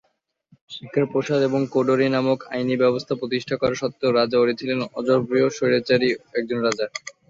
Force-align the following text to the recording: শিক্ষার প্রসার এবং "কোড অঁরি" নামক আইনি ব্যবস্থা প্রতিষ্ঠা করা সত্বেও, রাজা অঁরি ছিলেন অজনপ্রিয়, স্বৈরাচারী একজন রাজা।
শিক্ষার 0.69 1.05
প্রসার 1.11 1.39
এবং 1.41 1.61
"কোড 1.73 1.87
অঁরি" 1.89 2.07
নামক 2.09 2.39
আইনি 2.51 2.75
ব্যবস্থা 2.77 3.13
প্রতিষ্ঠা 3.15 3.55
করা 3.57 3.75
সত্বেও, 3.81 4.15
রাজা 4.19 4.37
অঁরি 4.39 4.53
ছিলেন 4.59 4.79
অজনপ্রিয়, 4.99 5.47
স্বৈরাচারী 5.49 6.07
একজন 6.39 6.59
রাজা। 6.67 6.85